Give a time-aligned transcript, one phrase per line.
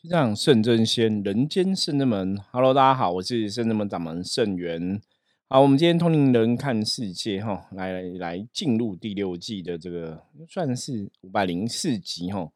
[0.00, 2.38] 就这样，圣真仙，人间圣真门。
[2.52, 5.00] Hello，大家好，我是圣真门掌门圣元。
[5.48, 12.48] 好，我们今天通灵人看世界，哈，来来进入第六季的这个算是五百零四集，哈，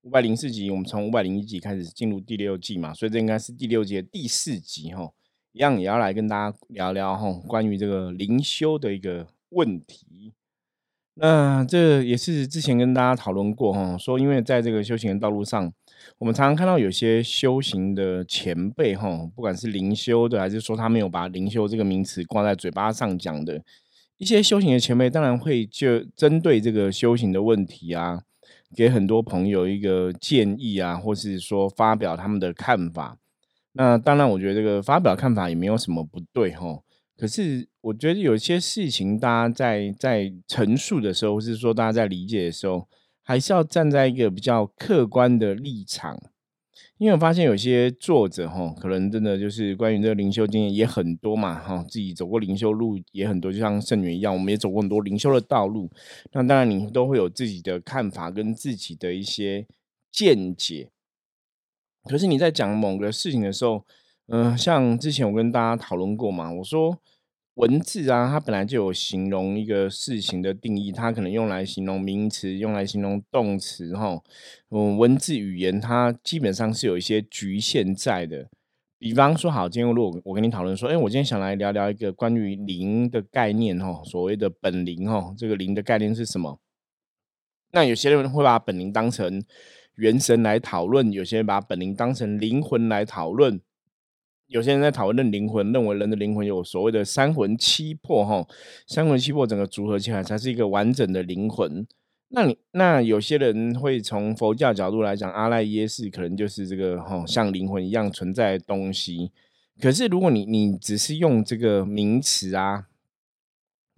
[0.00, 5.12] 五百零四集，我们从五百零一集开始进入第六季嘛，所以这应该是第六季的第四集，哈，
[5.52, 10.32] 一样也要来跟大家聊聊，哈，关于这个灵修的一个问题。
[11.12, 15.70] 那这也是之前跟大家讨论过，哈，说因为在这个修行的道路上。
[16.18, 23.62] 我们常常看到有些修行的前辈，哈，不管是灵修的，还是说他没有把灵修这个名词挂在嘴巴上讲的，
[24.16, 28.22] 一些修行的前辈，当然会就针对这个修行的问题啊，
[28.74, 33.18] 给很多朋友一个建议啊，或是说发表他们的看法。
[33.72, 36.80] 那当然，我觉得这个发表看法也没有什么不对，哈。
[37.18, 42.88] 可是我觉得有些事情，大家在在陈述的时候，或是说大家在理解的时候。
[43.28, 46.16] 还是要站在一个比较客观的立场，
[46.96, 55.90] 因为我发现有些作者哈，可能真的就是关于这个灵修经验也很多嘛哈，自己走过灵修路也很多，就像圣元一样，我们也走过很多灵修的道路。
[56.30, 59.66] 那当然，你都会有自己的看法跟自己的一些
[60.12, 60.90] 见解。
[62.04, 63.84] 可是你在讲某个事情的时候，
[64.28, 67.00] 嗯，像之前我跟大家讨论过嘛，我说。
[67.56, 74.22] 文字啊，它本来就有形容一个事情的定义，它可能用来形容名词，用来形容动词，哈。
[74.68, 78.46] 嗯，文字语言它基本上是有一些局限在的。
[78.98, 86.60] 比方说，好，今天如果我跟你讨论说，哎，我今天想来聊聊一个关于灵的概念，哈，所谓的本灵，哈，这个灵的概念是什么？
[87.72, 89.42] 那有些人会把本灵当成
[89.94, 93.58] 元神来讨论，有些人把本灵当成灵魂来讨论。
[94.48, 98.46] 有些人在讨论灵魂，认为人的灵魂有所谓的三魂七魄，哈，
[98.86, 101.86] 三魂七魄整个组合起来才是一个完整的灵魂。
[102.28, 109.30] 那你那有些人会从佛教角度来讲，阿赖耶识可能就是这个哈像灵魂一样存在的东西。
[109.80, 112.86] 可是如果你你只是用这个名词啊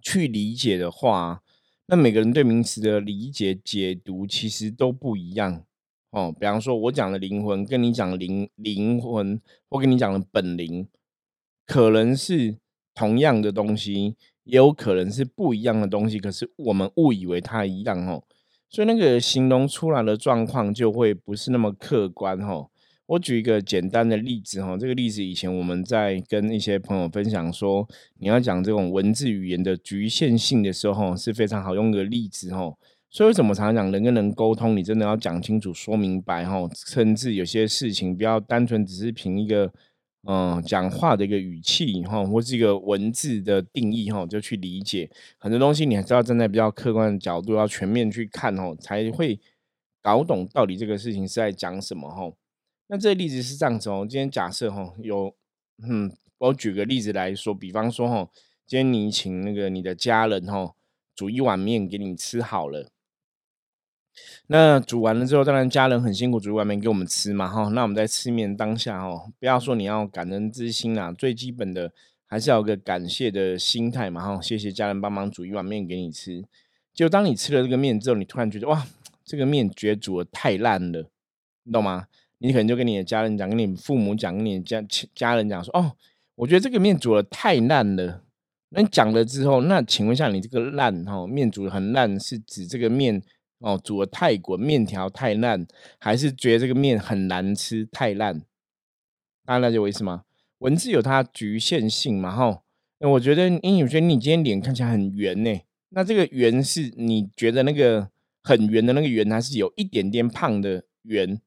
[0.01, 1.41] 去理解的话，
[1.87, 5.63] 那每个人对名词的理解解读其实都不一样。
[6.11, 9.39] 哦，比方说，我讲的灵魂，跟你讲灵灵魂，
[9.69, 10.87] 或跟你讲的本灵，
[11.67, 12.57] 可能是
[12.95, 16.17] 同样的东西，也有可能是不一样的东西。
[16.17, 18.23] 可是我们误以为它一样，哦，
[18.69, 22.69] 所以那个形容出来的状况就会不是那么客观，哦。
[23.05, 27.87] 我举一个简单的例子，哈，这个例子以前我们在跟一些朋友分享说，
[28.19, 32.73] 你要讲这种文字语言的局限性的时候，是非常好用的例子，哈。
[33.11, 39.73] 所以为什么常常讲人跟人沟通，你真的要讲清楚、说明白哈，甚至有些事情不要单纯只是凭一个
[40.27, 45.09] 嗯讲话的一个语气哈，或是一个文字的定义哈，就去理解
[45.39, 49.39] 很多东西，你还是要站在比较客观的角度，要全面去看哦，才会
[50.03, 52.31] 搞懂到底这个事情是在讲什么哈。
[52.89, 55.33] 那这个例子是这样子哦，今天假设哈有
[55.81, 58.29] 嗯，我举个例子来说，比方说哈，
[58.67, 60.75] 今天你请那个你的家人哈
[61.15, 62.91] 煮一碗面给你吃好了。
[64.47, 67.67] 那煮完了之后，当然家人很辛苦，煮外面给我们吃嘛，哈。
[67.69, 71.91] 那我们在吃面当下，哦，不要说你要感恩之心啊，最基本的
[72.25, 74.41] 还是要有个感谢的心态嘛，哈。
[74.41, 76.43] 谢谢家人帮忙煮一碗面给你吃。
[76.93, 78.87] 就当你吃了这个面之后，你突然觉得哇，
[79.23, 81.09] 这个面觉得煮的太烂了，
[81.63, 82.07] 你懂吗？
[82.39, 85.91] 你可能就跟你的家人讲，跟你父母讲，跟你家家人讲说，哦，
[86.35, 88.23] 我觉得这个面煮的太烂了。
[88.69, 93.21] 那你讲了之后，那请问一下，你这个烂哈面煮的很烂，是指这个面？
[93.59, 95.67] 哦，煮的太滚，面条太烂，
[95.99, 98.41] 还是觉得这个面很难吃，太烂？
[99.45, 100.23] 大家了解我意思吗？
[100.59, 102.61] 文字有它局限性嘛，哈。
[102.99, 108.09] 我觉得，因为我觉得你今天脸看起来很圆呢，那这个圆是你觉得那个
[108.43, 111.39] 很圆的那个圆，还是有一点点胖的圆？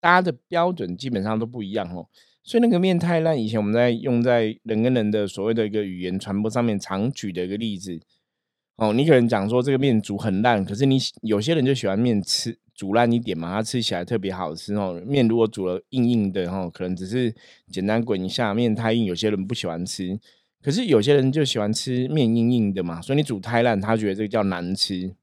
[0.00, 2.08] 大家的标准基本上都不一样哦。
[2.42, 8.00] 所以那个面太烂，以前我们在用在人跟人的所谓的一个语言传播上面常举的一个例子。
[8.80, 14.98] 哦，你可能讲说这个面煮很烂，可是你有些人就喜欢面吃煮烂一点嘛，它吃起来特别好吃哦。
[15.06, 17.34] 面如果煮了硬硬的哦，可能只是
[17.70, 20.18] 简单滚一下，面太硬，有些人不喜欢吃。
[20.62, 25.14] 可是有些人就喜欢吃面硬硬的嘛，所以你煮太烂，他觉得这个叫难吃。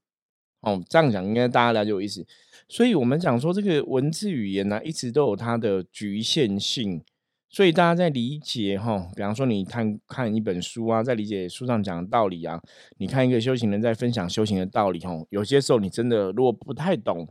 [0.60, 2.24] 哦，这样讲应该大家了解我意思。
[2.68, 7.02] 所以我们讲说这个文字语言呢，一直都有它的局限性。
[7.50, 12.62] 所以大家在理解哈，比方说你看看一本书啊，在理解书上讲的道理啊，
[12.98, 17.26] 你看一个修行人在分享修行的道理哈，有些时候你真的如果不太懂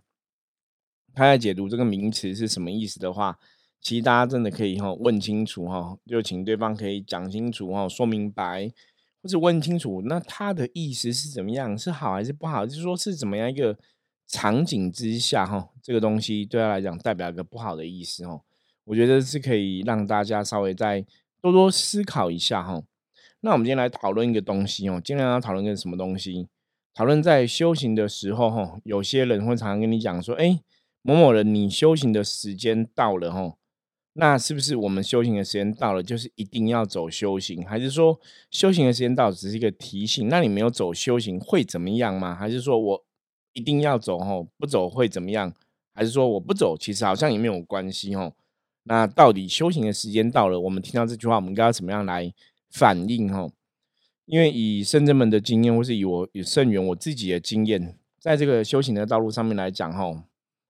[1.13, 3.37] 他在解读这个名词是什么意思的话，
[3.79, 8.71] 其实大家真的可以哈问清楚哈，就请对方可以讲清楚哈，说明白，
[9.21, 13.77] 或者问清楚那他的意思是怎么样，是好还是不好，就是说是怎么样一个
[14.27, 18.41] 场景之下哈，这个东西对他来讲代表一个不好的意思哦。
[18.87, 21.05] 我觉得是可以让大家稍微再
[21.41, 22.81] 多多思考一下哈。
[23.41, 26.47] 那我们今天来讨论一个东西哦，今天要讨论个什么东西？
[26.93, 30.61] 讨论在修行的时候哈，有些人会常常跟你讲说，哎，
[31.01, 33.55] 某某人，你修行的时间到了哈。
[34.13, 37.63] 那是不是我们修行的时间到了，就是一定要走修行？
[37.67, 38.19] 还是说
[38.49, 40.27] 修行的时间到只是一个提醒？
[40.29, 42.33] 那你没有走修行会怎么样吗？
[42.33, 43.05] 还是说我
[43.51, 45.53] 一定要走吼，不走会怎么样？
[45.93, 48.33] 还是说我不走，其实好像也没有关系吼？
[48.87, 52.33] 那到底修行的时间到了，我们听到这句话，我们该要怎么样来
[52.69, 53.51] 反应吼？
[54.25, 60.23] 因为以圣人们的经验，或是以我以圣元我自己的经验，在这个修行的道路上面来讲吼，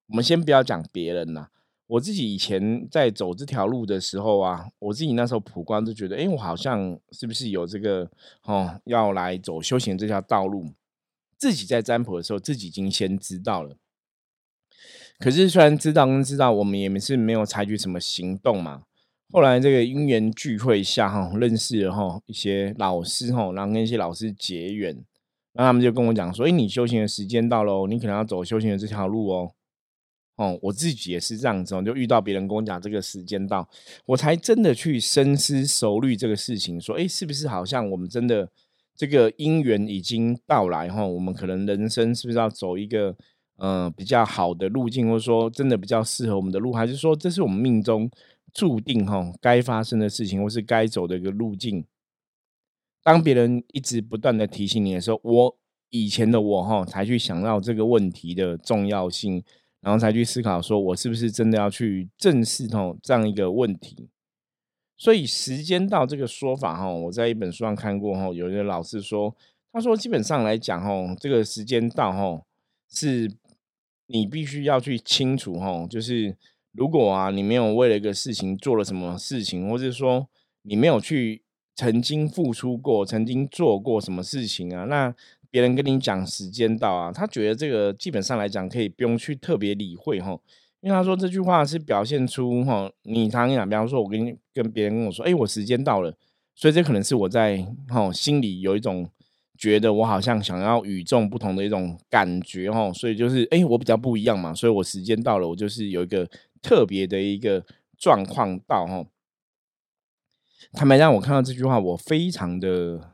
[0.08, 1.48] 我们先不要讲别人呐。
[1.88, 8.10] 我自己以前在走这条路的时候啊，我自己那时候普光就觉得，哎，我好像是不是有这个
[8.44, 10.74] 哦，要来走修行这条道路？
[11.38, 13.78] 自己在占卜的时候，自己已经先知道了。
[15.20, 18.84] 可是虽然知道跟知道，我们也是没有采取什么行动嘛。
[19.32, 25.04] 后来这个因缘聚会下哈，认识了哈一些老师哈，然后跟一些老师结缘，
[25.54, 29.52] 那他们就跟我讲说，哎，你修行的时间到了，你可能要走修行的这条路哦。
[30.38, 33.68] 哦，我自己也是这样子，就遇到别人跟我讲这个时间到，
[34.06, 38.48] 我才真的去深思熟虑这个事情，说，哎，是不是好像我们真的
[38.96, 41.04] 这个因缘已经到来哈？
[41.04, 43.16] 我们可能人生是不是要走一个
[43.58, 48.10] 呃比较好的路径，或者说真的比较适合我们的路，还是说这是我们命中
[48.54, 51.84] 注定哈该发生的事情，或是该走的一个路径？
[53.04, 55.58] 当别人一直不断的提醒你的时候，我
[55.90, 59.44] 以前的我哈才去想到这个问题的重要性。
[59.80, 64.10] 然后才去思考，说我是不是真的要去正视哦这样一个问题？
[64.98, 69.34] 所以时间到这个说法哈，我在一本书上看过哈，有一个老师说，
[69.72, 72.42] 他说基本上来讲哈，这个时间到哈，
[72.90, 73.32] 是
[74.08, 76.36] 你必须要去清楚哈，就是
[76.74, 80.28] 如果啊你没有为了一个事情做了什么事情，或者说
[80.64, 81.44] 你没有去
[81.76, 85.16] 曾经付出过、曾经做过什么事情啊，那。
[85.50, 90.38] 别人跟你讲时间到啊，他觉得这个基本上来讲可以不用去特别理会哈，
[90.82, 96.14] 因为他说这句话是表现出哈，你常讲，比方说我跟你跟别人跟我说，哎，我时间到了，
[96.54, 99.10] 所以这可能是我在哈心里有一种
[99.58, 106.30] 觉得我好像想要与众不同的一种感觉哈，所以就是哎，我比较不一样嘛，所以我时间到了，我就是有一个
[106.62, 107.66] 特别的一个
[107.98, 109.06] 状况到哈。
[110.74, 113.14] 坦白让我看到这句话，我非常的。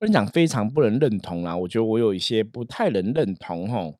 [0.00, 1.56] 跟你讲，非常不能认同啦。
[1.56, 3.98] 我觉得我有一些不太能认同吼。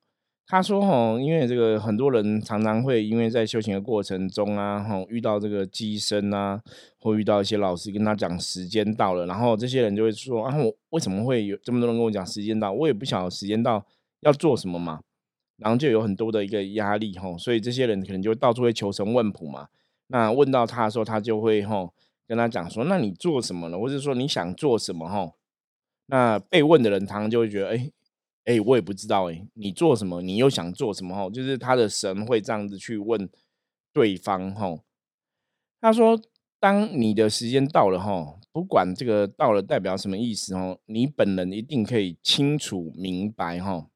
[0.51, 6.59] 他说吼，因为这个很多人常常会因为在修行的过程中啊，吼遇到这个机身啊，
[6.99, 12.71] 或遇到一些老师跟他讲时间到了，然后这些人就会说啊，我为什么会有这么多人跟我讲时间到？
[12.71, 13.85] 我也不晓得时间到
[14.21, 15.01] 要做什么嘛。
[15.57, 19.67] 然后就有很多的一个压力吼，所以这些人可能就到处会求神问卜嘛。
[20.07, 21.93] 那问到他的时候，他就会吼
[22.25, 23.77] 跟他讲说，那你做什么呢？
[23.77, 25.33] 或者说你想做什么吼？
[26.07, 27.91] 那被问的人，常常就会觉得，哎，
[28.49, 30.23] 哎，我也不知道，哎，你做什么？
[30.23, 31.15] 你又想做什么？
[31.15, 33.29] 吼，就是他的神会这样子去问
[33.93, 34.79] 对方，吼。
[35.79, 36.19] 他说，
[36.59, 43.91] 当你的时间到了，吼，不管这个到了代表什么意思，吼，你本人一定可以清楚明白，吼。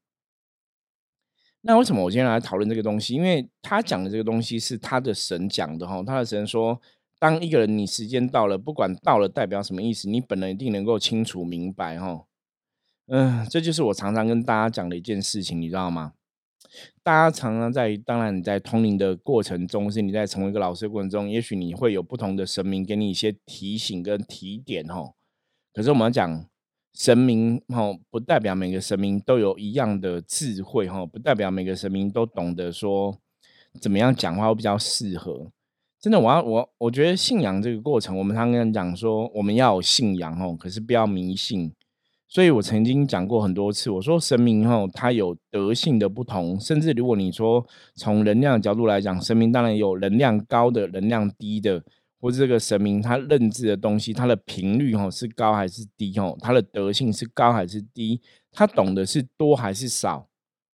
[1.62, 3.14] 那为什么我今天来讨论这个东西？
[3.14, 6.80] 因为他讲的这个东西是他的神讲的，吼，他的神说。
[7.20, 12.26] 当一个人你时间到了，不管到了代表什么意思，你本人一定能够清楚明白哈。
[13.06, 16.14] 嗯，这就是我常常跟大家讲的一件事情，你知道吗？
[17.02, 25.12] 大家常常在，当然你在通灵的过程中，是你在成为一个老师的过程中，也许你会有不同的神明给你一些提醒跟提点哦。
[25.72, 26.46] 可是我们讲
[26.94, 33.18] 神明哈，不代表每个神明都有一样的智慧哈，不代表每个神明都懂得说
[33.80, 35.52] 怎么样讲话会比较适合。
[36.00, 41.72] 真的，我要我我觉得信仰这个过程，我们常常讲说，我们要有信仰哦，可是不要迷信。
[42.34, 47.64] 所以我曾经讲过很多次，我说神明哦，它有德性的不同，甚至如果你说
[47.94, 51.80] 从能量角度来讲，神明当然有能量高的、能量低的，
[52.20, 60.26] 或者这个神明他认知的东西，它的频率哦是高还是低哦，它的德性是高还是低，他懂得是多还是少，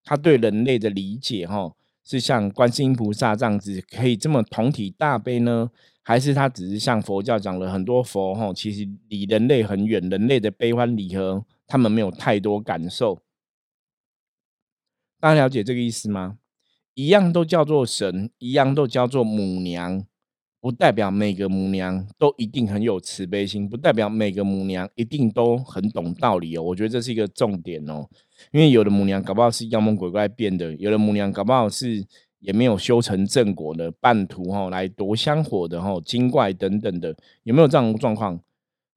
[0.02, 1.74] 他对人类的理解哈。
[2.02, 5.70] 是像观世音菩萨这样子可以这么同体大悲呢，
[6.10, 13.22] 还是他只是像佛教讲了很多佛吼，其实离人类很远，人类的悲欢离合他们没有太多感受。
[15.20, 16.38] 大家了解这个意思吗？
[16.94, 20.04] 一样都叫做神，一样都叫做母娘，
[20.60, 26.62] 不代表每个母娘都一定很有慈悲心，不代表每个母娘一定都很懂道理哦。
[26.64, 28.04] 我觉得这是一个重点哦，
[28.50, 32.04] 因为有的母娘搞不好是妖魔鬼怪变的，有的母娘搞不好是
[32.40, 38.40] 也没有修成正果的半途哈，来夺香火的哈，精怪等等的，有没有这样的状况？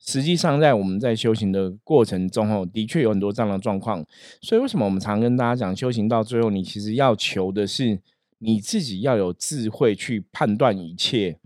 [0.06, 4.06] 实际上，在我们在修行的过程中哦，的确有很多这样的状况。
[4.42, 8.02] 所以，为什么我们常跟大家讲，修行到最后，你其实要求的是
[8.40, 11.38] 你自己要有智慧去判断一切。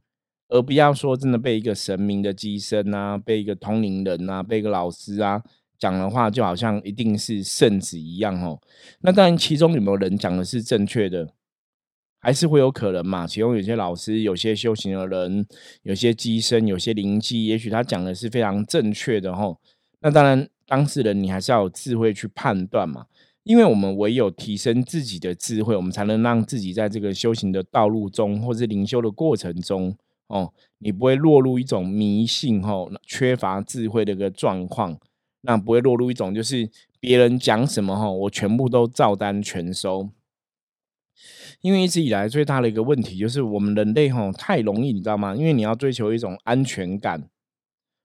[0.50, 5.39] 而不要说真的被一个神明的机身啊，被一个通灵人啊，被一个老师啊
[5.77, 8.60] 讲的话，就好像一定是圣旨一样哦。
[9.01, 11.27] 那当然，其中有没有人讲的是正确的，
[12.19, 13.25] 还是会有可能嘛？
[13.27, 15.45] 其中有些老师、有些修行的人、
[15.83, 19.59] 有些机身、有些灵机，也许他讲的是非常正确的吼。
[20.01, 23.05] 那当然，当事人你还是要有智慧去判断嘛。
[23.43, 29.95] 因为我们唯有提升自己的智慧，我们才能让自己在这个修行的道路中，或是灵修的过程中。
[30.27, 34.97] 哦，你不会落入一种迷信吼，缺乏智慧的一个状况，
[35.43, 36.69] 那不会落入一种就是
[37.00, 40.09] 别人讲什么吼，我全部都照单全收。
[41.62, 45.36] 因为一直以来最大的一个问题就是我们人类吼太容易，你知道吗？
[45.36, 47.28] 因为你要追求一种安全感，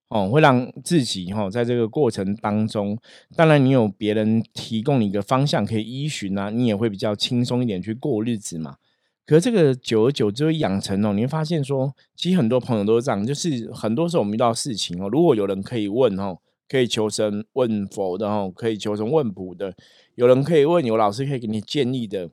[0.09, 2.99] 哦，会让自己吼在这个过程当中，
[3.37, 8.77] 当然你有别人提供你一个方向可以依循啊，你也会比较轻松一点去过日子嘛。
[9.25, 19.75] 可是这个久而久之会养成哦，你会发现说，其实很多朋友都是这样，就是很多时候我们遇到事情哦，如果有人可以问哦，可以求神问佛的哦，可以求神问卜的，
[20.17, 22.31] 有人可以问，有老师可以给你建议的，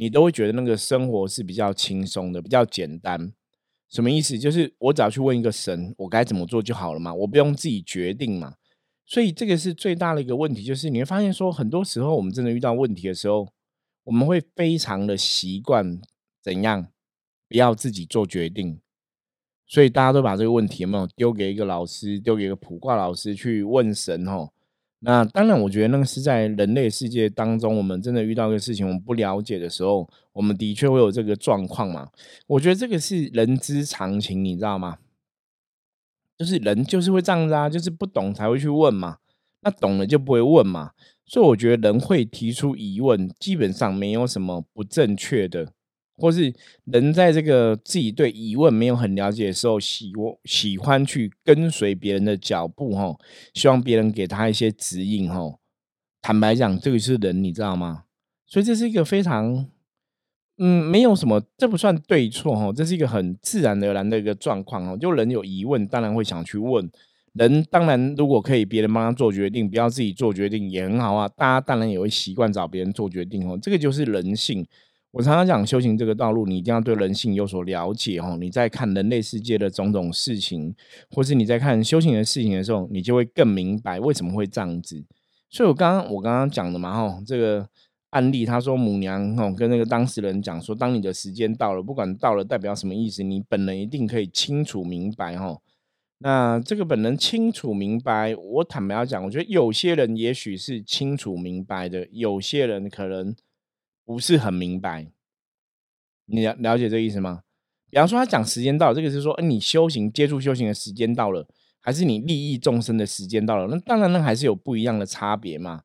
[0.00, 3.30] 你都会觉得那个生活是比较轻松的，比较简单。
[3.90, 4.38] 什么意思？
[4.38, 8.54] 就是我只要去问一个神，我该怎么做就好了嘛，我不用自己决定嘛。
[9.04, 13.46] 所以这个是最大的一个问题，就是你会发现说，很多时候我们真的遇到问题的时候，
[14.04, 16.00] 我们会非常的习惯。
[16.42, 16.86] 怎样
[17.46, 18.80] 不要自己做决定？
[19.66, 24.48] 所以大家都把这个问题有没有丢给一个老师，丢给一个卜卦老师去问神哦？
[25.02, 32.10] 那当然，我觉得那个是在人类世界当中，我们真的遇到一个事情，我们不了解的时候，我们的确会有这个状况嘛。
[32.46, 34.98] 我觉得这个是人之常情，你知道吗？
[36.36, 39.16] 就是人就是会这样子啊，就是不懂才会去问嘛，
[39.62, 40.92] 那懂了就不会问嘛。
[41.24, 45.72] 所以我觉得人会提出疑问，基本上没有什么不正确的。
[46.20, 46.52] 或是
[46.84, 53.16] 人在这个自己对疑问没有很了解的时候，喜我喜欢去跟随别人的脚步，哈，
[53.54, 55.56] 希望别人给他一些指引，哈。
[56.22, 58.04] 坦白讲，这个是人，你知道吗？
[58.46, 59.66] 所以这是一个非常，
[60.58, 64.98] 嗯，没有什么，这不算对错，哈，这是一个很自然而然的一个状况，哦。
[65.00, 66.90] 就人有疑问，当然会想去问。
[67.32, 71.28] 人当然如果可以别人帮他做决定，不要自己做决定也很好啊。
[71.28, 74.66] 大家当然也会习惯找别人做决定，哦，这个就是人性。
[75.12, 78.36] 我常常讲，修行这个道路，你一定要对人性有所了解哦。
[78.40, 80.72] 你在看人类世界的种种事情，
[81.10, 85.04] 或是你在看修行的事情的时候，你就会更明白为什么会这样子。
[85.48, 87.68] 所以我刚刚我刚刚讲的嘛，哈，这个
[88.10, 95.58] 案例，他说母娘哦跟那个当事人讲说，当你的时间到了，不管到了代表什么意思，你本人一定可以清楚明白哈。
[96.18, 103.34] 那这个本人清楚明白，我坦白要讲，我觉得有些人也许是清楚明白的，有些人可能。
[104.10, 105.06] 不是很明白，
[106.24, 107.42] 你了了解这个意思吗？
[107.88, 111.46] 比方说，他讲时间到，这个是说，哎，你修行接触修行的时间到了，
[111.78, 113.68] 还是你利益众生的时间到了？
[113.68, 115.84] 那当然，那还是有不一样的差别嘛。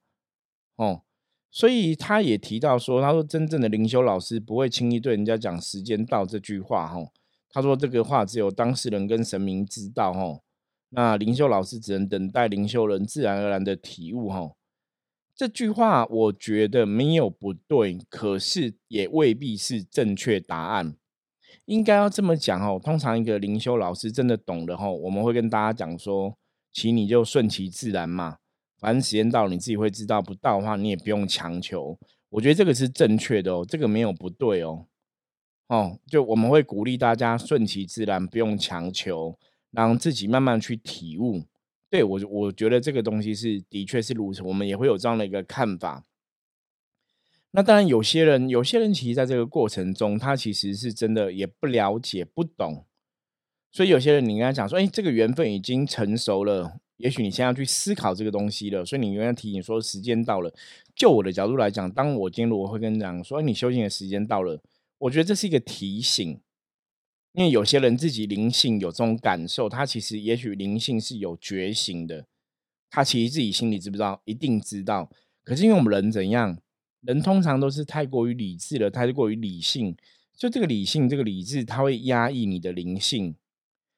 [0.77, 1.03] 哦，
[1.51, 6.87] 所以他也提到说，他说真正的灵修老师不会轻易对人家讲时间到这句话。
[6.87, 7.07] 哈，
[7.51, 10.11] 他说这个话只有当事人跟神明知道。
[10.11, 10.39] 哈，
[10.89, 14.29] 那灵修老师只能等待灵修人自然而然的体悟。
[14.29, 14.49] 哈。
[15.35, 20.95] 这句话我觉得没有不对，可是也未必是正确答案。
[21.65, 22.79] 应该要这么讲哦。
[22.81, 26.37] 通常一个灵修老师真的懂的吼，我们会跟大家讲说，
[26.71, 28.37] 其你就顺其自然嘛，
[28.79, 31.99] 反正时间到你自己会知道，不到的话你也不用强求。
[32.29, 34.85] 我觉得这个是正确的哦，这个没有不对哦。
[35.67, 39.37] 哦，就我们会鼓励大家顺其自然，不用强求，
[39.71, 41.43] 让自己慢慢去体悟。
[41.95, 46.03] 对我，我觉得这个东西是的确是如此，我们也会有这样的一个看法。
[47.51, 52.85] 那当然，有些人，有些人其实在这个过程中，他其实是真的也不了解、不懂。
[53.71, 60.53] 所以有些人，你跟他讲说：“哎，这个缘分已经成熟了，也许你现在要去思考这个东西了。”所以你跟他提醒说：“时间到了。”
[60.93, 64.61] 就我的角度来讲，当我今天如果会跟你讲说：“你修行的时间到了。”
[64.99, 66.41] 我觉得这是一个提醒。
[67.35, 72.25] 因为有些人自己灵性有这种感受，他其实也许灵性是有觉醒的，
[72.89, 74.21] 他其实自己心里知不知道？
[74.23, 75.11] 一定知道。
[75.43, 76.57] 可是因为我们人怎样，
[77.01, 79.97] 人通常都是太过于理智了，太过于理性，
[80.37, 83.35] 就这个理性、这个理智，它会压抑你的灵性。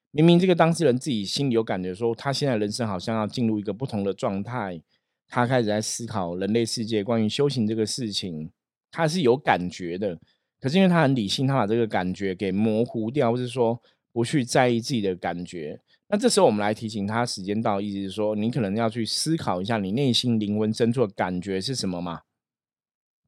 [0.10, 4.82] 明明这个当事人自己心里有感觉，说他现在人生好像要进入一个不同的状态，
[5.28, 8.50] 他开始在思考人类世界关于修行这个事情，
[8.90, 10.20] 他是有感觉的。
[10.60, 15.80] 可是因为他很理性，他把这个感觉给模糊掉，或是说不去在意自己的感觉。
[16.10, 22.22] 那这时候我们来提醒他，时间到，意思是说，你可能要去思考一下，你内心灵魂深处的感觉是什么嘛？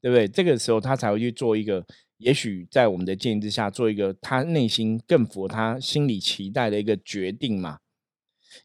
[0.00, 0.26] 对不对？
[0.26, 7.78] 这个时候他才会去做一个，也许在我们的建议之下，做一个他内心更符合他心理期待的一个决定嘛。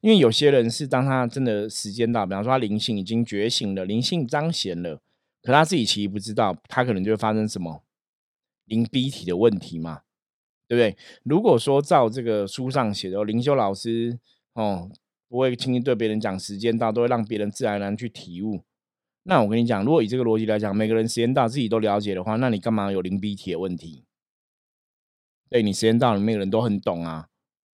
[0.01, 4.99] 因为有些人是当他真的时间到，比方说他灵性已经觉醒了，灵性彰显了，
[5.43, 7.83] 可他自己其实不知道，他可能就会发生什么
[8.65, 10.01] 零 B 体的问题嘛。
[10.67, 10.97] 对不对？
[11.21, 14.17] 如果说照这个书上写的，灵修老师
[14.53, 14.89] 哦，
[15.27, 18.63] 不会轻易对别人讲时间到，都会让别人自然而然去体悟。
[19.27, 24.05] 那我跟你讲，如果以这个逻辑来讲，每个人时间到自己都了解的话，那你干嘛有零 B 体的问题？
[25.47, 27.27] 对你时间到了，每个人都很懂啊，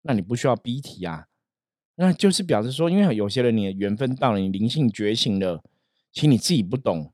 [0.01, 1.27] 那你不需要逼体啊。
[1.97, 5.63] 那就是表示说，因为有些人你的缘分到了，你灵性觉醒了，
[6.11, 7.13] 其实你自己不懂，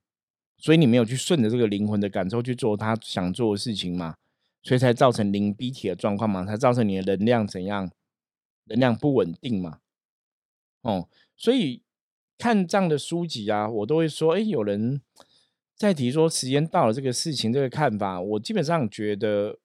[0.65, 4.17] 所以你没有去顺着这个灵魂的感受去做他想做的事情嘛。
[4.63, 7.91] 所以才造成零逼体的状况嘛，才造成你的能量怎样，
[8.65, 9.81] 能量不稳定嘛。
[10.81, 11.07] 哦，
[11.37, 11.83] 所以
[12.39, 15.03] 看这样的书籍啊，我都会说，哎，有人
[15.77, 19.59] 在提说时间到了这个事情，这个看法，我基本上觉得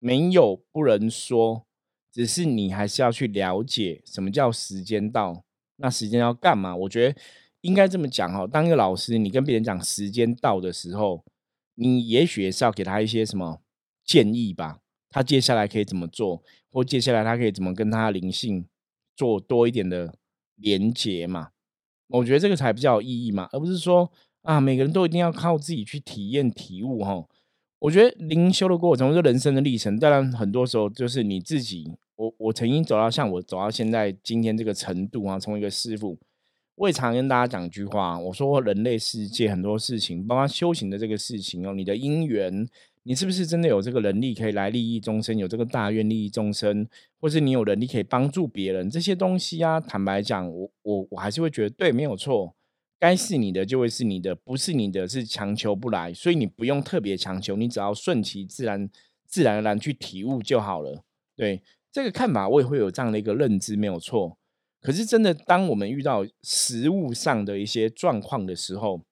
[0.00, 1.64] 没有不能说，
[2.10, 5.44] 只是你还是要去了解什么叫时间到，
[5.76, 6.74] 那时间要干嘛？
[6.74, 7.20] 我觉得
[7.60, 11.24] 应该这么讲哦，当一个老师，你跟别人讲时间到的时候，
[11.74, 13.60] 你也许也是要给他一些什么。
[14.02, 18.66] 建议吧，他接下来可以怎么做，或接下来他可以怎么跟他灵性
[19.14, 20.12] 做多一点的
[20.56, 21.50] 连接嘛？
[22.08, 24.10] 我觉得这个才比较有意义嘛，而不是说
[24.42, 27.24] 啊，每个人都一定要靠自己去体验体悟哈。
[27.78, 31.92] 我觉得灵修的过程是人生的历程，当然很多时候就是你自己。
[32.16, 36.18] 我我曾经走到像我走到现在今天这个程度啊，成为一个师傅，
[36.80, 42.66] 我也常跟大家讲一句话，我说人类世界很多事情，包括修行的这个事情哦，你的因缘。
[43.02, 45.36] 你是不是真的有这个能力可以来利益众生？
[45.36, 46.86] 有这个大愿利益众生，
[47.18, 48.88] 或是你有能力可以帮助别人？
[48.88, 52.54] 这些东西啊，坦白讲，我我我还是会觉得对，没有错。
[52.98, 58.88] 该是你的就会是你的，不是你的是强求不来，所以你不用特别强求，你只要顺其自然，
[59.26, 61.02] 自然而然去体悟就好了。
[61.36, 64.38] 对这个看法，我也会有这样的一个认知，没有错。
[64.80, 69.04] 可是真的，当我们遇到实物上的一些状况的时候，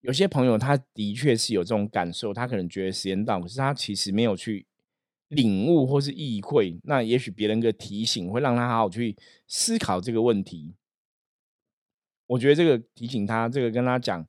[0.00, 4.66] 有些朋友他的确是有这种感受，他可能觉得时间到，可是他其实没有去
[5.28, 6.80] 领悟或是意会。
[6.82, 9.16] 那也许别人的提醒会让他好好去
[9.46, 10.74] 思考这个问题。
[12.26, 14.26] 我觉得这个提醒他，这个跟他讲，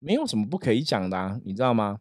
[0.00, 2.00] 没有什么不可以讲的，你知道吗？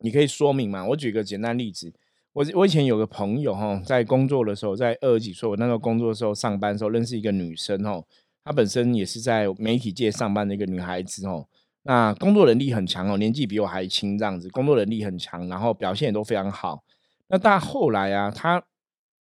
[0.00, 0.84] 你可以说明嘛。
[0.88, 1.94] 我举个简单例子，
[2.32, 8.04] 我我以前有个朋友哈，在工作的时候，在二十几岁，我那时候工作的时候上班的时候认识一个女生哦，
[8.44, 11.46] 她本身也是在媒体界上班的一个女孩子哦。
[11.82, 16.84] 那工作能力很强哦，年纪比我还轻，这样子工作能力很强，然后表现也都非常好。
[17.28, 18.62] 那但后来啊，她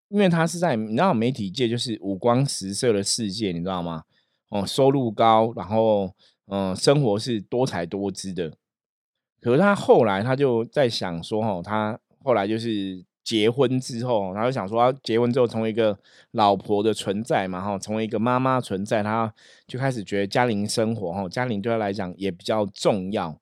[0.08, 4.02] 因为她是在你知道媒体界就是五光十色的世界，你知道吗？
[4.48, 6.12] 哦，收入高，然后
[6.48, 8.52] 嗯，生活是多彩多姿的。
[9.40, 13.02] 可是她后来她就在想说，哦，她后来就是。
[13.26, 15.98] 结婚之后，他就想说，结婚之后成为一个
[16.30, 19.34] 老婆的存在嘛，哈，成为一个妈妈存在，他
[19.66, 23.36] 就开始觉得家庭生活，哈，家庭对他来讲也比较重要。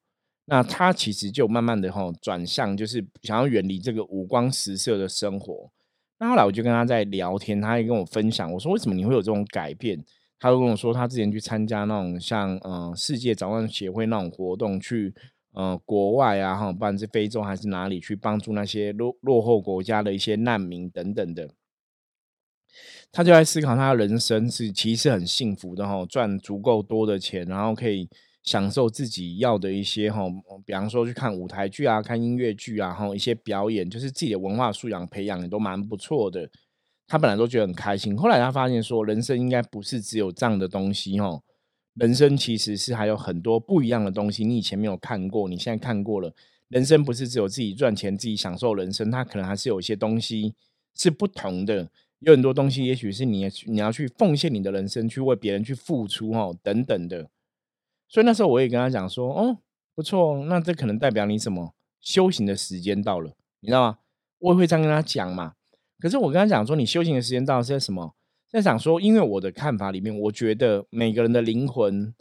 [0.46, 5.70] 那他其实就慢慢的，哈，转向就是想要远离这个五光十色的生活。
[6.18, 10.02] 那后来我就跟他在聊天，他也跟我分享，我说为什么你会有这种改变？
[10.40, 15.14] 他就跟我说，他之前去参加那种像嗯世界早上协会那种活动去。
[15.54, 21.48] 呃，国外啊，哈，不管是非洲还是哪里，去帮助那些落落后国家的一些难民等等的，
[23.12, 28.08] 他就在思考，他的人生是其实很幸福的哈，赚足够多的钱，然后可以
[28.42, 30.22] 享受自己要的一些哈，
[30.66, 36.50] 比方说去看舞台剧啊，看音乐剧啊，哈，一些表演，就是自己的文化素养培养也都蛮不错的。
[37.06, 41.40] 他本来都觉得很开心，后来他发现说，人生应该不是只有这样的东西哈。
[41.94, 46.34] 人生其实是还有很多不一样的东西，你以前没有看过，你现在看过了。
[46.68, 50.54] 人生不是只有自己赚钱、自己享受人生，它可能还是有一些东西
[50.94, 51.88] 是不同的。
[52.20, 57.28] 有很多东西，也许是你你要去奉献你的人生，去为别人去付出哦，等等的。
[58.08, 59.58] 所以那时候我也跟他讲说：“哦，
[59.94, 63.98] 不错，那这可能代表你什么修行的时间到了，你知道吗？”
[64.40, 65.54] 我也会这样跟他讲嘛。
[66.00, 68.14] 可是我跟他讲说：“你修行的时间到了是在什么？”
[68.54, 72.14] 在想说，因为我的看法里面，我觉得每个人的灵魂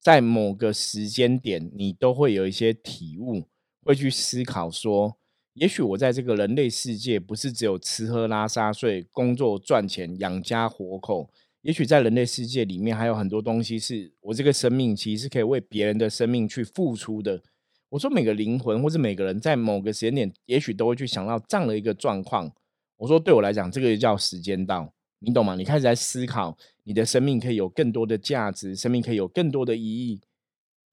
[0.00, 3.48] 在某个时间点，你都会有一些体悟，
[3.84, 5.16] 会去思考说，
[5.54, 11.28] 也许我在这个人类世界，不是只有吃喝拉撒睡、工作赚钱养家活口。
[11.62, 17.42] 也许在人类世界里面，还有很多东西是我这个生命其实是可以为别人的生命去付出的。
[17.88, 22.52] 我说每个灵魂或者每个人在某个时间点，也许都会去想到这样的一个状况。
[22.98, 25.54] 我说对我来讲，这个也叫时间到，你懂吗？
[25.54, 30.20] 你开始在思考，你的生命可以有更多的价值，生命可以有更多的意义，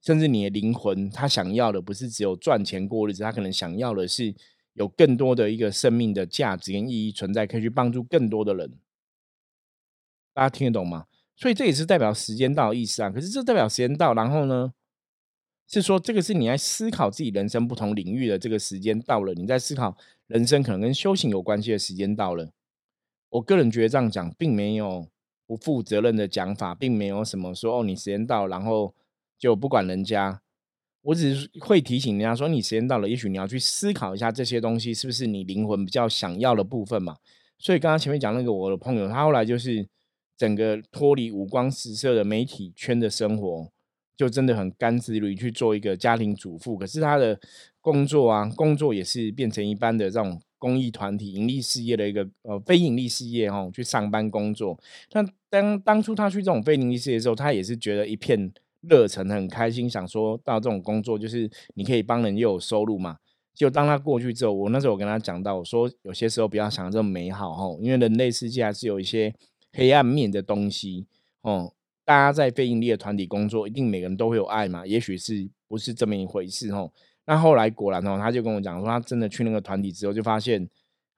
[0.01, 4.35] 甚至你的灵魂他想要的不是只有赚钱过日子，他可能想要的是
[4.73, 8.71] 有更多的一个生命的价值跟意义存在，可以去帮助更多的人。
[10.33, 11.07] 大家听得懂吗？
[11.35, 13.09] 所以这也是代表时间到的意思啊。
[13.09, 14.73] 可是这代表时间到，然后呢，
[15.67, 22.51] 是说这个是你在思考自己人生不同领域的这个时间到了，你在思考人生可能跟修行有关系的时间到了。
[23.29, 25.07] 我个人觉得这样讲并没有
[25.45, 28.93] 不负责任的讲法，并没有什么说哦，你时间到，然后
[29.37, 30.41] 就不管人家。
[31.01, 37.17] 我只是会提醒人家说，你时间到了，也许你要去思考一下这些东西是不是你灵魂比较想要的部分嘛。
[37.57, 39.87] 所以刚刚前面讲那个我的朋友，他后来就是。
[40.39, 43.69] 整个脱离五光十色的媒体圈的生活，
[44.15, 46.77] 就真的很甘之于去做一个家庭主妇。
[46.77, 47.37] 可是他的
[47.81, 54.79] 工作啊，工作也是变成一般的这种公益团体、盈利事业的一个呃非盈利事业哦，去上班工作。
[55.09, 63.17] 但当当初他去这种非盈利事业的时候，他也是觉得一片热忱，很开心，想说到这种工作就是你可以帮人又有收入嘛。
[63.55, 69.33] 就当他过去之后，我那时候我跟他讲到，我说有些时候不要想这么美好哈，因为人类世界还是有一些。
[69.71, 71.05] 黑暗面的东西
[71.41, 71.71] 哦，
[72.03, 74.83] 大家在非盈利的团体工作，一定每个人都会有爱嘛？
[74.83, 76.91] 也许是不是这么一回事哦？
[77.29, 80.67] 那后来果然哦，他就跟我讲说，他真的去那个团体之后，就发现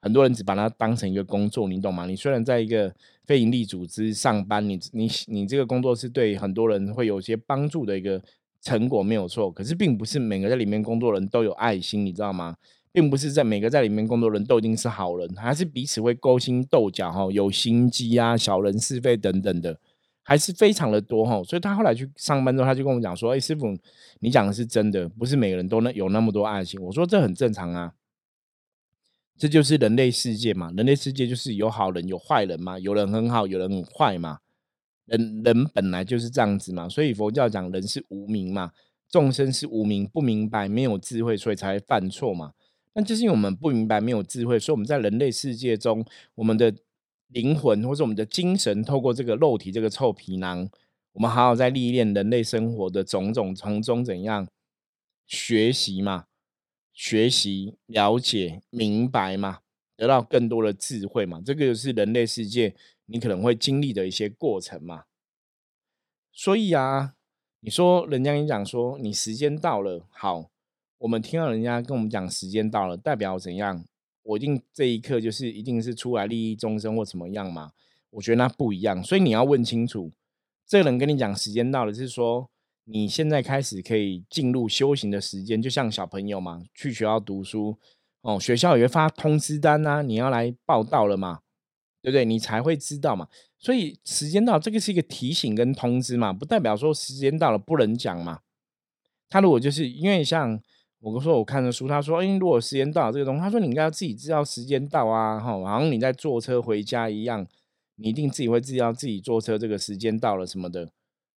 [0.02, 2.04] 很多人只把它当成一个工作，你懂吗？
[2.04, 2.94] 你虽然在一个
[3.24, 8.22] 非营利组织上班，你你你这个工作是对很多人会有些帮助的一个
[8.60, 9.50] 成果，没有错。
[9.50, 12.56] 可是并不是每个在里面工作人都有爱心，你知道吗？
[12.92, 19.80] 并不是在每个在里面工作人都一定是好人，还是彼此会勾心斗角哈，有心机啊、小人是非等等的，
[20.22, 21.42] 还是非常的多哈。
[21.44, 23.76] 所以他后来去上班之后，他就跟我讲说：“哎，师傅，
[24.20, 27.94] 你讲的是真的，不是每个人都能有那么多爱心。”我说：“这很正常啊，
[29.36, 30.72] 这就是人类世界嘛。
[30.76, 34.38] 人类世界就是有好人有坏人嘛，有人很好，有人很坏嘛。
[35.06, 36.88] 人人本来就是这样子嘛。
[36.88, 38.72] 所以佛教讲人是无名嘛，
[39.08, 42.52] 众生是无名，不明白，没有智慧，所以才会犯错嘛。”
[42.94, 46.04] 那就是因为我们不明白、没有智慧，所以我们在人类世界中，
[46.34, 46.70] 我们的
[47.32, 50.68] 灵魂或是我们的精神，透过这个肉体这个臭皮囊，
[51.12, 54.46] 我们好好在历练人类生活的种种，从中怎样
[55.26, 56.26] 学习嘛？
[56.92, 59.60] 学习、了解、明白嘛？
[59.96, 61.40] 得到更多的智慧嘛？
[61.44, 62.74] 这个是人类世界
[63.06, 65.04] 你可能会经历的一些过程嘛？
[66.32, 67.14] 所以啊，
[67.60, 70.50] 你说人家跟你讲说，你时间到了，好。
[70.98, 73.84] 我们听到人家跟我们讲时间到了，代表怎样？
[74.22, 77.72] 我一定这一刻就是一定是出来利益众生或怎么样嘛？
[78.10, 80.12] 我觉得那不一样，所以你要问清楚，
[80.66, 82.48] 这个人跟你讲时间到了，是说
[82.84, 87.78] 你现在开始可以进入修行的时间，就像小朋友嘛，去学校读书
[88.20, 91.40] 哦，学校也会发通知单啊，你要来报道了嘛，
[92.00, 92.24] 对不对？
[92.24, 93.28] 你才会知道嘛。
[93.58, 98.40] 所以时间到，这个是一个提醒跟通知嘛，不代表说时间到了不能讲嘛。
[99.28, 100.62] 他如果就是因为像。
[101.02, 107.44] 我说我看的书，他说：“哎，如果时间到这个东西，他说你应该要自己知道时间到啊，哈，好像你在坐车回家一样，
[107.96, 110.92] 你一定自己会知道自己坐车这个时间到了什么的。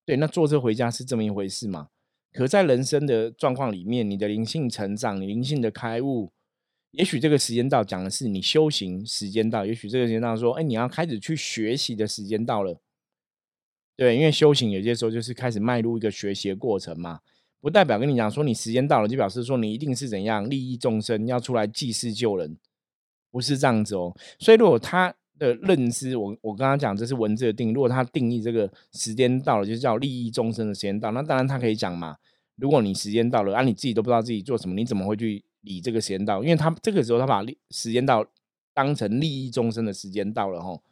[0.05, 1.87] 对，那坐车回家是这么一回事嘛？
[2.31, 6.31] 可在人生的状况里面，你的灵性成长，你灵性的开悟，
[6.91, 12.79] 也许这个时间到讲的是你修行时间到，也许这个时间到说，哎，你要开始去学习的时间到了。
[13.95, 17.21] 对，因为修行有些时候就是开始迈入一个学习的过程嘛。”
[17.65, 22.55] 不代表跟你讲说你时间到了就表示说你一定是怎样利益众生要出来济世救人，
[23.31, 24.15] 不是这样子哦。
[24.37, 32.15] 所以如果他的认知，我我刚刚讲这是文字的定义，如果他定义这个时间到了就叫利益众生的时间到，那当然他可以讲嘛。
[32.57, 36.43] 如果你时间到了，啊你自己都不知道自己做什么，你怎么会去理这个时间到？
[36.43, 38.23] 因为他这个时候他把时间到
[38.75, 40.83] 当成利益众生的时间到了吼。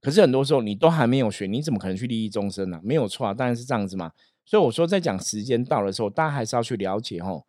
[0.00, 2.80] 可是很多时候你都还没有学，你怎么可能去利益众生呢？
[2.82, 4.12] 没有错啊，当然是这样子嘛。
[4.46, 7.44] 所以我说，在讲时间到的时候，大家还是要去了解哦。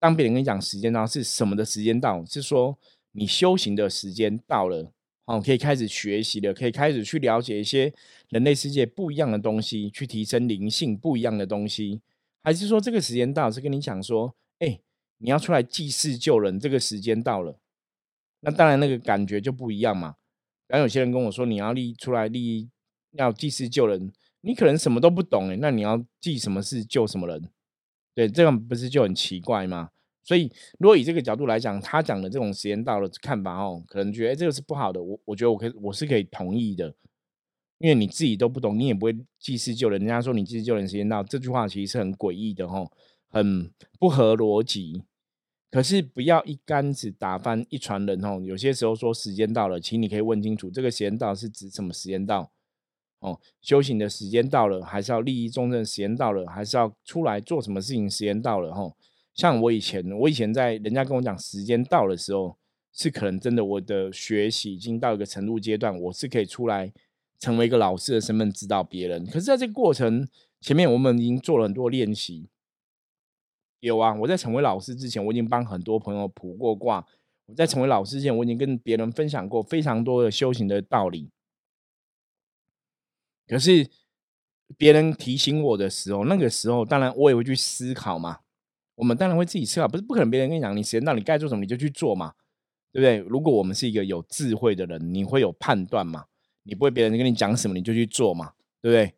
[0.00, 2.76] 当别人跟你讲时间到是什么的时间到，是说
[3.12, 4.92] 你修行的时间到了，
[5.26, 7.92] 哦，可以开始学习了，可以开始去了解一些
[8.30, 12.00] 人类世界不一样的东西，去提升灵性不一样的东西，
[12.42, 14.80] 还是说这个时间到是跟你讲说，哎，
[15.18, 17.58] 你要出来济世救人，这个时间到了，
[18.40, 20.16] 那当然那个感觉就不一样嘛。
[20.66, 22.70] 然后有些人跟我说，你要立出来立
[23.12, 24.12] 要济世救人。
[24.42, 27.50] 你可能什么都不懂哎，那你要记什么事救什么人？
[28.14, 29.90] 对，这样不是就很奇怪吗？
[30.22, 35.02] 所以，如果以这个角度来讲，他讲的这种时间到了看法哦，可能觉得这个是不好的。
[35.02, 36.94] 我我觉得我可以我是可以同意的，
[37.78, 39.98] 因为你自己都不懂，你也不会济世救人。
[39.98, 42.90] 人家说你济世救人时间到，这句话其实是很诡异的哦，
[43.28, 45.02] 很不合逻辑。
[45.70, 48.40] 可是不要一竿子打翻一船人哦。
[48.42, 52.52] 有些时候说时间到了，请你可以问清楚，这个时间到是指什么时间到？
[53.20, 55.84] 哦，修行的时间到了，还是要利益众生？
[55.84, 58.10] 时间到了，还是要出来做什么事情？
[58.10, 58.96] 时间到了，吼。
[59.34, 62.56] 像我以前，我以前在人家跟我讲时间到的时候，
[62.92, 66.92] 是可能真的我的学习已经到一个程度阶段，我是可以出来
[67.38, 69.24] 成为一个老师的身份，指导别人。
[69.26, 70.26] 可是在这个过程
[70.60, 72.48] 前面，我们已经做了很多练习。
[73.80, 77.06] 有啊，我在成为老师之前，我已经帮很多朋友卜过卦。
[77.46, 81.30] 我在成为老师之前，我已经跟别人分享过非常多的修行的道理。
[83.50, 83.84] 可是
[84.76, 88.38] 别人提醒我的时候，那个时候当然我也会去思考嘛。
[88.94, 92.32] 我们当然会自己思考，不是不可能别人跟你讲，你时间到你该做什么你就去做嘛，
[92.92, 93.16] 对不对？
[93.28, 96.26] 如果我们是一个有智慧的人，你会有判断嘛？
[96.62, 99.14] 你不会别人跟你讲什么你就去做嘛，对不对？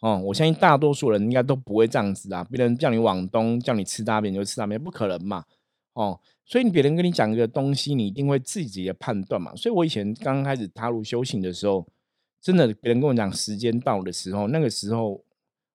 [0.00, 2.42] 哦，我相信大多数人应该都不会这样子啊。
[2.44, 5.44] 别人叫你往东，叫你吃大便你就吃大便，不可能嘛。
[5.94, 9.54] 哦，所以你别人跟你讲一个东西，你一定会自己的判断嘛。
[9.54, 11.86] 所以我以前刚开始踏入修行的时候，
[12.42, 15.24] 真的别人跟我讲时间到的时候，那个时候。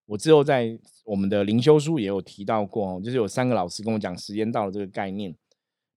[0.09, 5.35] 我之后在我们的灵修书也有提到过，就是有三个老师跟我讲时间到了这个概念，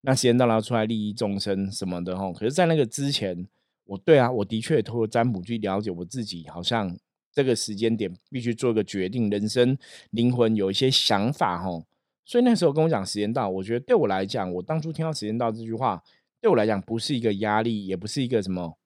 [0.00, 2.32] 那时间到了要出来利益众生什么的哈。
[2.32, 3.46] 可是，在那个之前，
[3.84, 6.92] 我对啊，我的确透过占卜去了解我自己，好像
[7.32, 9.78] 这个时间点必须做一个决定，人生
[10.10, 11.80] 灵魂有一些想法哈。
[12.24, 16.02] 所以那时候跟我讲时间到，我觉得对我来讲，我当初听到时间到这句话，
[16.40, 18.76] 对我来讲不是一个压力，也不是一个什么，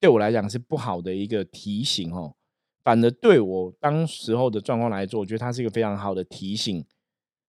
[0.00, 2.34] 对我来讲是不好的一个提醒哦。
[2.84, 6.84] 反而对我当时候的状况来做，我觉得它是一个非常好的提醒，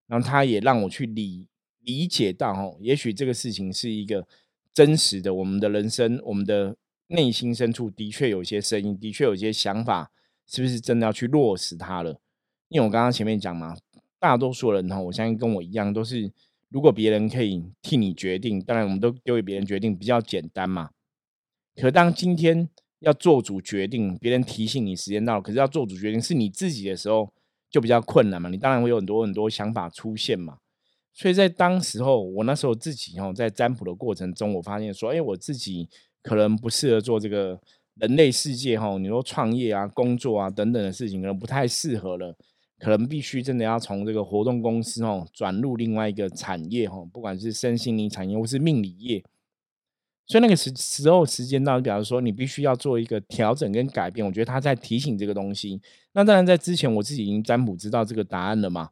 [0.06, 1.46] 然后它也让我去理
[1.80, 4.26] 理解到，哦，也许这个事情是一个
[4.74, 10.10] 真实的，我们的人生，我们的内心深处的确有一些声音，的确有一些想法，
[10.46, 12.20] 是不是真的要去落实它了？
[12.68, 13.74] 因为我刚刚前面讲嘛，
[14.18, 16.30] 大多数人哈，我相信跟我一样，都是
[16.68, 20.90] 如果别人可以替你决定，当然我们都丢给别人决定比较简单嘛。
[21.76, 22.68] 可当今天。
[23.00, 27.32] 要做主决定，别人提醒你时间到了，可是要做主决定是你自己的时候，
[27.70, 28.50] 就比较困难嘛。
[28.50, 30.58] 你当然会有很多很多想法出现嘛。
[31.14, 35.88] 所以在当时候，我那时候自己哦，在占卜的过程中，我发现说，哎，我自己
[36.22, 37.58] 可能不适合做这个
[37.94, 38.98] 人类世界哈。
[38.98, 42.36] 你说创业啊、工作啊等等的事情，可能不太适合了，
[42.78, 49.24] 可能必须真的要从这个活动公司哦转入另外一个产业哈，不管是身心灵产业或是命理业。
[50.30, 55.80] 所以那个时时候时间到，你表示说你必须要做一个调整跟改变，我觉得他在提醒这个东西。
[56.12, 58.90] 那当然在之前我自己已经占卜知道这个答案了嘛，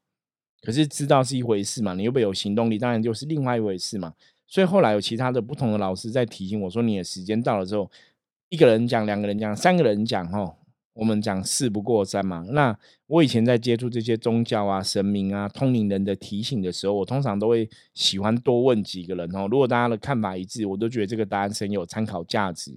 [0.62, 4.14] 可是知道是一回事嘛，你又没有行动力，当然就是另外一回事嘛。
[4.48, 7.88] 所以后来有其他的不同的老师在提醒我说，你的时间到了之后，
[8.48, 10.57] 一个人讲，两个人讲，三个人讲，吼。
[10.98, 12.44] 我们讲事不过三嘛。
[12.48, 19.46] 那我以前在接触这些宗教啊、神明啊、通灵人的提醒的时候，我通常都会喜欢多问几个人哦。
[19.48, 22.72] 如果大家的看法一致，我都觉得这个答案很有参考价值。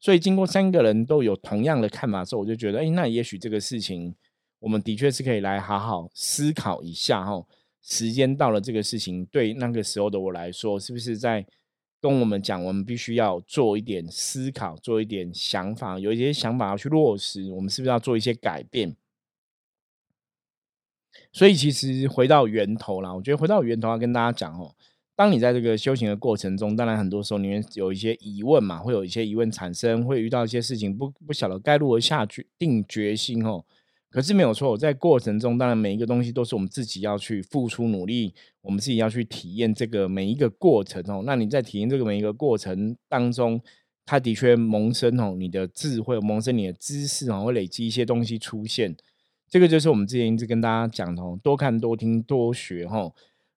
[0.00, 4.14] 所以经过三个人都有同样的看法之后，我就觉得，哎，那也许这个事情，
[4.60, 7.46] 我们的确是可以来好好思考一下哦。
[7.82, 11.44] 时间到了，这个事情对那个时候的我来说，是不是在？
[12.00, 17.50] 跟我们讲，我们必须要做一点思考，做一点想法，有一些想法要去落实。
[17.52, 18.96] 我们是不是要做一些改变？
[21.32, 24.74] 所以，其实回到源头啦，我觉得回到源头要跟大家讲哦，
[25.16, 33.64] 当你在这个修行的过程中，当然很多时候你会有一些疑问嘛，会有一些疑问产生，会遇到一些事情，不不晓得该如何下决定决心哦。
[34.10, 41.22] 可是没有错，在过程中，当然每一个东西都是我们自己要去付出努力，我们自己要去体验这个每一个过程哦。
[41.26, 43.60] 那你在体验这个每一个过程当中，
[44.06, 48.96] 它的确萌生哦，你的智慧，萌生你的知识哦，会累积一些东西出现。
[49.46, 53.12] 这个就是我们之前一直跟大家讲的哦，多看、多听、多学哈。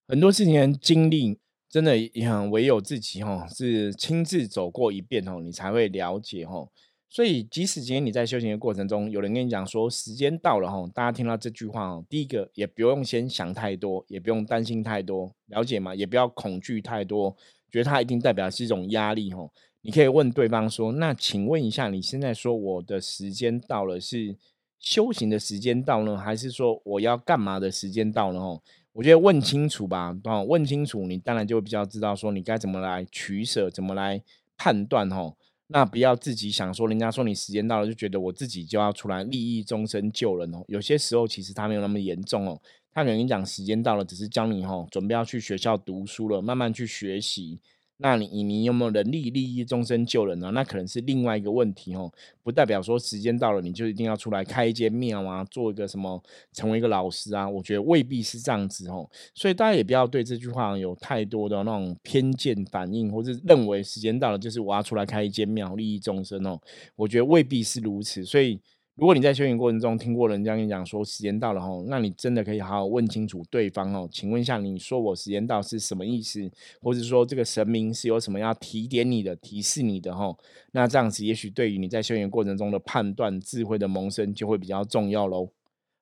[0.08, 1.38] 很多事情经历，
[1.70, 6.68] 真的也很唯有自己哈，是亲自走过一遍哦，你才会了解哦。
[7.14, 15.94] 所以，即使今天你在修行的过程中，有人跟你讲说时间到了哈，大家听到这句话哦，第一个也不用先想太多，也不用担心太多，了解吗？
[15.94, 17.36] 也不要恐惧太多，
[17.70, 19.46] 觉得它一定代表是一种压力哈。
[19.82, 24.38] 你可以问对方说：“那请问一下，你现在说我的时间到了，是
[24.80, 28.40] 修行的时间到呢，还是说我要干嘛的时间到了？
[28.40, 34.24] 吼，我觉得问清楚吧，哦，问清楚，你当然就会比较知道说你该怎么来取舍，怎么来
[34.56, 35.34] 判断哈。
[35.72, 40.64] 那不要自己想说，人家说你时间到了，就觉得我自己就要出来利益终身救人哦。
[40.68, 42.62] 有些时候其实他没有那么严重哦，
[42.94, 47.60] 他可能讲时间到了，只是教你哈，准备要去学校读书了，慢慢去学习。
[48.02, 50.52] 那你你有没有能力利益终身救人呢？
[50.52, 52.12] 那可能是另外一个问题哦，
[52.42, 57.48] 不代表说时间到了你就一定要出来开一间庙啊，做一个什么成为一个老师啊？
[57.48, 66.60] 我觉得未必是这样子哦，所以大家也不要对这句话有太多的那种偏见反应，或者认为时间到了就是我要出来开一间庙利益众生哦。
[66.96, 68.60] 我觉得未必是如此，所以。
[69.02, 74.08] 如果你在修行过程中听过人家跟你讲说时间到了吼，那你真的可以好好问清楚对方哦。
[74.12, 76.48] 请问一下，你说我时间到是什么意思？
[76.84, 80.38] 或者说这个神明是有什么要提点你的、提示你的吼？
[80.74, 85.50] 那这样子也许对于你在修行过程中的判断、智慧的萌生就会比较重要喽。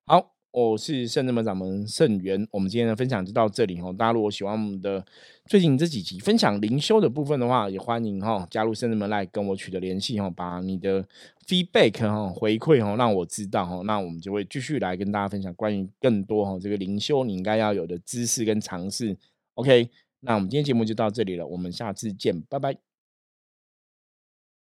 [0.05, 0.38] 好。
[0.51, 3.93] 我是圣人门掌门圣元，我们今天的分享就到这里哦。
[3.95, 5.05] 大家如果喜欢我们的
[5.45, 11.05] 最近这几集分享灵修的部分的话，也欢迎哈加入圣人门来跟我取得联系哈，把你的
[11.47, 19.15] feedback 哈回馈哈让我知道哈，那我们就会继续来跟大家分享关于更多哈这个灵修你应该要有的知识跟尝试。
[19.53, 19.87] OK，
[20.21, 22.88] 那我们今天节目就到这里了，我们下次见，拜拜。